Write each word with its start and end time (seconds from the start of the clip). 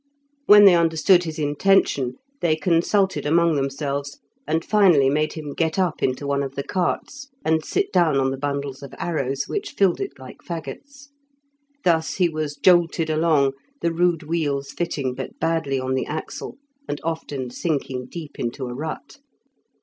When 0.47 0.65
they 0.65 0.73
understood 0.73 1.25
his 1.25 1.37
intention, 1.37 2.15
they 2.39 2.55
consulted 2.55 3.23
among 3.23 3.53
themselves, 3.53 4.17
and 4.47 4.65
finally 4.65 5.11
made 5.11 5.33
him 5.33 5.53
get 5.53 5.77
up 5.77 6.01
into 6.01 6.25
one 6.25 6.41
of 6.41 6.55
the 6.55 6.63
carts, 6.63 7.27
and 7.45 7.63
sit 7.63 7.93
down 7.93 8.17
on 8.17 8.31
the 8.31 8.37
bundles 8.39 8.81
of 8.81 8.95
arrows, 8.97 9.43
which 9.47 9.73
filled 9.73 10.01
it 10.01 10.17
like 10.17 10.39
faggots. 10.39 11.09
Thus 11.83 12.15
he 12.15 12.29
was 12.29 12.55
jolted 12.55 13.11
along, 13.11 13.51
the 13.81 13.93
rude 13.93 14.23
wheels 14.23 14.71
fitting 14.71 15.13
but 15.13 15.39
badly 15.39 15.79
on 15.79 15.93
the 15.93 16.07
axle, 16.07 16.57
and 16.87 16.99
often 17.03 17.51
sinking 17.51 18.07
deep 18.07 18.39
into 18.39 18.65
a 18.65 18.73
rut. 18.73 19.19